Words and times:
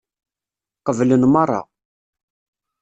Qeblen 0.85 1.23
meṛṛa. 1.33 1.61